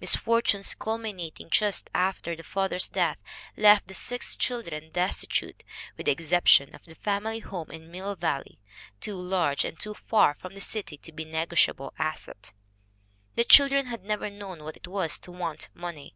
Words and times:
Misfortunes 0.00 0.76
culminating 0.76 1.50
just 1.50 1.90
after 1.92 2.36
the 2.36 2.44
father's 2.44 2.88
death 2.88 3.18
left 3.56 3.88
the 3.88 3.94
six 3.94 4.36
children 4.36 4.92
"destitute, 4.92 5.64
with 5.96 6.06
the 6.06 6.12
excep 6.12 6.46
tion 6.46 6.72
of 6.72 6.84
the 6.84 6.94
family 6.94 7.40
home 7.40 7.68
in 7.72 7.90
Mill 7.90 8.14
Valley, 8.14 8.60
too 9.00 9.16
large 9.18 9.64
and 9.64 9.76
too 9.80 9.94
far 9.94 10.34
from 10.34 10.54
the 10.54 10.60
city 10.60 10.96
to 10.98 11.10
be 11.10 11.24
a 11.24 11.26
negotiable 11.26 11.92
asset." 11.98 12.52
The 13.34 13.42
children 13.42 13.86
had 13.86 14.04
never 14.04 14.30
known 14.30 14.62
what 14.62 14.76
it 14.76 14.86
was 14.86 15.18
to 15.18 15.32
want 15.32 15.68
money. 15.74 16.14